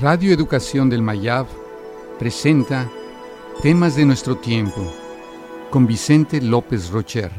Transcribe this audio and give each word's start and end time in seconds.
Radio 0.00 0.30
Educación 0.32 0.90
del 0.90 1.00
Mayab 1.00 1.46
presenta 2.18 2.86
Temas 3.62 3.96
de 3.96 4.04
nuestro 4.04 4.36
tiempo 4.36 4.92
con 5.70 5.86
Vicente 5.86 6.42
López 6.42 6.90
Rocher. 6.90 7.32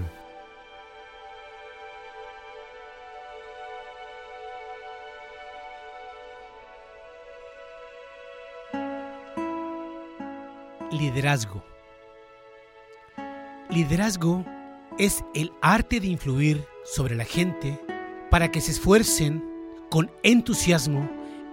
Liderazgo. 10.91 11.63
Liderazgo 13.69 14.43
es 14.97 15.23
el 15.35 15.53
arte 15.61 15.99
de 15.99 16.07
influir 16.07 16.65
sobre 16.83 17.15
la 17.15 17.23
gente 17.23 17.79
para 18.29 18.51
que 18.51 18.61
se 18.61 18.71
esfuercen 18.71 19.43
con 19.89 20.11
entusiasmo 20.23 21.09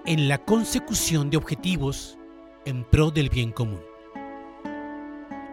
en 0.06 0.28
la 0.28 0.38
consecución 0.38 1.30
de 1.30 1.36
objetivos 1.36 2.18
en 2.64 2.84
pro 2.84 3.10
del 3.10 3.30
bien 3.30 3.52
común. 3.52 3.80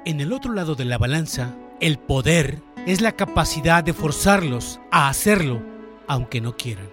En 0.06 0.20
el 0.20 0.34
otro 0.34 0.54
lado 0.54 0.76
de 0.76 0.86
la 0.86 0.98
balanza, 0.98 1.56
el 1.80 2.00
poder 2.00 2.62
es 2.88 3.02
la 3.02 3.12
capacidad 3.12 3.84
de 3.84 3.94
forzarlos 3.94 4.80
a 4.92 5.10
hacerlo 5.10 5.62
aunque 6.08 6.42
no 6.42 6.58
quieran. 6.58 6.90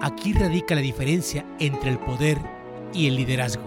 Aquí 0.00 0.32
radica 0.32 0.74
la 0.74 0.80
diferencia 0.80 1.44
entre 1.58 1.90
el 1.90 1.98
poder 1.98 2.38
y 2.94 3.08
el 3.08 3.16
liderazgo. 3.16 3.64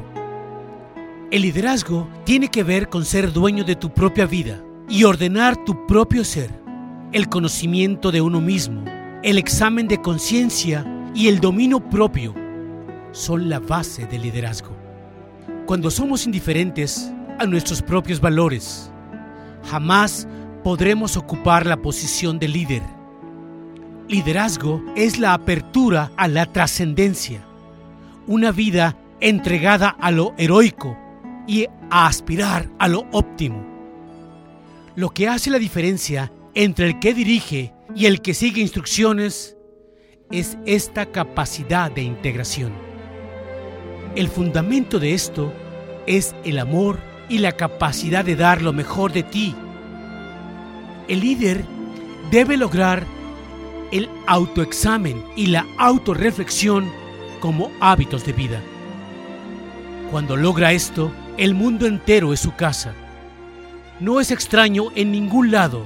El 1.31 1.41
liderazgo 1.41 2.07
tiene 2.23 2.49
que 2.49 2.63
ver 2.63 2.87
con 2.87 3.03
ser 3.03 3.33
dueño 3.33 3.63
de 3.63 3.75
tu 3.75 3.93
propia 3.93 4.25
vida 4.25 4.63
y 4.87 5.03
ordenar 5.03 5.63
tu 5.65 5.85
propio 5.85 6.23
ser, 6.23 6.51
el 7.11 7.27
conocimiento 7.29 8.11
de 8.11 8.21
uno 8.21 8.41
mismo, 8.41 8.85
el 9.25 9.39
examen 9.39 9.87
de 9.87 9.99
conciencia 9.99 10.85
y 11.15 11.29
el 11.29 11.39
dominio 11.39 11.79
propio 11.79 12.35
son 13.11 13.49
la 13.49 13.57
base 13.57 14.05
del 14.05 14.21
liderazgo. 14.21 14.69
Cuando 15.65 15.89
somos 15.89 16.27
indiferentes 16.27 17.11
a 17.39 17.47
nuestros 17.47 17.81
propios 17.81 18.21
valores, 18.21 18.91
jamás 19.63 20.27
podremos 20.63 21.17
ocupar 21.17 21.65
la 21.65 21.77
posición 21.77 22.37
de 22.37 22.49
líder. 22.49 22.83
Liderazgo 24.07 24.83
es 24.95 25.17
la 25.17 25.33
apertura 25.33 26.11
a 26.17 26.27
la 26.27 26.45
trascendencia, 26.45 27.43
una 28.27 28.51
vida 28.51 28.95
entregada 29.21 29.89
a 29.89 30.11
lo 30.11 30.35
heroico 30.37 30.95
y 31.47 31.65
a 31.89 32.05
aspirar 32.05 32.69
a 32.77 32.87
lo 32.87 33.07
óptimo. 33.11 33.65
Lo 34.95 35.09
que 35.09 35.27
hace 35.27 35.49
la 35.49 35.57
diferencia 35.57 36.31
entre 36.53 36.85
el 36.85 36.99
que 36.99 37.15
dirige 37.15 37.74
y 37.93 38.05
el 38.05 38.21
que 38.21 38.33
sigue 38.33 38.61
instrucciones 38.61 39.55
es 40.31 40.57
esta 40.65 41.07
capacidad 41.07 41.91
de 41.91 42.01
integración. 42.01 42.73
El 44.15 44.29
fundamento 44.29 44.99
de 44.99 45.13
esto 45.13 45.51
es 46.07 46.35
el 46.43 46.57
amor 46.59 46.99
y 47.29 47.39
la 47.39 47.51
capacidad 47.51 48.23
de 48.23 48.35
dar 48.35 48.61
lo 48.61 48.73
mejor 48.73 49.11
de 49.11 49.23
ti. 49.23 49.55
El 51.07 51.19
líder 51.19 51.63
debe 52.31 52.57
lograr 52.57 53.05
el 53.91 54.09
autoexamen 54.25 55.23
y 55.35 55.47
la 55.47 55.65
autorreflexión 55.77 56.89
como 57.39 57.71
hábitos 57.79 58.25
de 58.25 58.33
vida. 58.33 58.61
Cuando 60.11 60.35
logra 60.35 60.71
esto, 60.71 61.11
el 61.37 61.53
mundo 61.53 61.85
entero 61.85 62.33
es 62.33 62.39
su 62.39 62.55
casa. 62.55 62.93
No 63.99 64.19
es 64.19 64.31
extraño 64.31 64.85
en 64.95 65.11
ningún 65.11 65.51
lado. 65.51 65.85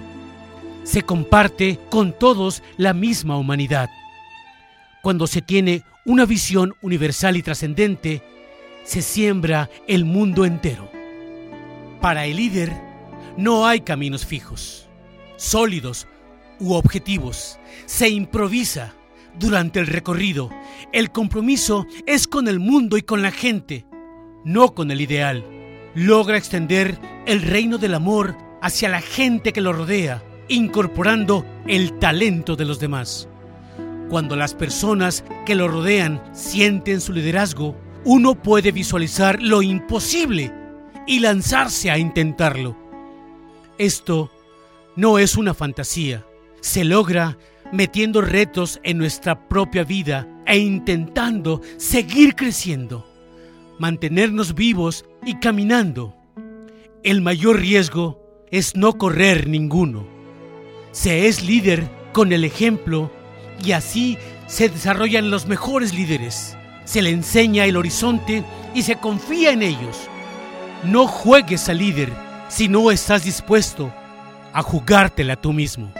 Se 0.89 1.03
comparte 1.03 1.77
con 1.91 2.17
todos 2.17 2.63
la 2.75 2.95
misma 2.95 3.37
humanidad. 3.37 3.91
Cuando 5.03 5.27
se 5.27 5.43
tiene 5.43 5.83
una 6.03 6.25
visión 6.25 6.73
universal 6.81 7.37
y 7.37 7.43
trascendente, 7.43 8.23
se 8.85 9.03
siembra 9.03 9.69
el 9.87 10.03
mundo 10.03 10.45
entero. 10.45 10.89
Para 12.01 12.25
el 12.25 12.37
líder 12.37 12.75
no 13.37 13.67
hay 13.67 13.81
caminos 13.81 14.25
fijos, 14.25 14.89
sólidos 15.37 16.07
u 16.59 16.73
objetivos. 16.73 17.59
Se 17.85 18.09
improvisa 18.09 18.95
durante 19.37 19.79
el 19.79 19.85
recorrido. 19.85 20.49
El 20.91 21.11
compromiso 21.11 21.85
es 22.07 22.25
con 22.25 22.47
el 22.47 22.59
mundo 22.59 22.97
y 22.97 23.03
con 23.03 23.21
la 23.21 23.29
gente, 23.29 23.85
no 24.43 24.73
con 24.73 24.89
el 24.89 25.01
ideal. 25.01 25.45
Logra 25.93 26.39
extender 26.39 26.97
el 27.27 27.43
reino 27.43 27.77
del 27.77 27.93
amor 27.93 28.35
hacia 28.59 28.89
la 28.89 29.01
gente 29.01 29.53
que 29.53 29.61
lo 29.61 29.71
rodea, 29.71 30.23
incorporando 30.49 31.45
el 31.67 31.97
talento 31.99 32.55
de 32.55 32.65
los 32.65 32.79
demás. 32.79 33.29
Cuando 34.09 34.35
las 34.35 34.55
personas 34.55 35.23
que 35.45 35.55
lo 35.55 35.67
rodean 35.67 36.21
sienten 36.33 36.99
su 36.99 37.13
liderazgo, 37.13 37.75
uno 38.05 38.35
puede 38.35 38.71
visualizar 38.71 39.41
lo 39.41 39.61
imposible 39.61 40.51
y 41.05 41.19
lanzarse 41.19 41.91
a 41.91 41.97
intentarlo. 41.97 42.75
Esto 43.77 44.31
no 44.95 45.19
es 45.19 45.37
una 45.37 45.53
fantasía, 45.53 46.25
se 46.61 46.83
logra 46.83 47.37
metiendo 47.71 48.21
retos 48.21 48.79
en 48.83 48.97
nuestra 48.97 49.47
propia 49.47 49.83
vida 49.83 50.27
e 50.45 50.57
intentando 50.57 51.61
seguir 51.77 52.35
creciendo, 52.35 53.05
mantenernos 53.77 54.55
vivos 54.55 55.05
y 55.25 55.35
caminando. 55.35 56.15
El 57.03 57.21
mayor 57.21 57.59
riesgo 57.59 58.19
es 58.51 58.75
no 58.75 58.97
correr 58.97 59.47
ninguno. 59.47 60.18
Se 60.91 61.27
es 61.27 61.43
líder 61.43 61.89
con 62.13 62.33
el 62.33 62.43
ejemplo 62.43 63.11
y 63.63 63.73
así 63.73 64.17
se 64.47 64.69
desarrollan 64.69 65.29
los 65.29 65.45
mejores 65.45 65.93
líderes. 65.93 66.57
Se 66.85 67.01
le 67.01 67.11
enseña 67.11 67.65
el 67.65 67.77
horizonte 67.77 68.43
y 68.73 68.83
se 68.83 68.95
confía 68.95 69.51
en 69.51 69.61
ellos. 69.61 69.97
No 70.83 71.07
juegues 71.07 71.69
al 71.69 71.77
líder 71.77 72.11
si 72.47 72.67
no 72.67 72.89
estás 72.89 73.23
dispuesto 73.23 73.93
a 74.53 74.63
jugártela 74.63 75.35
tú 75.35 75.53
mismo. 75.53 75.91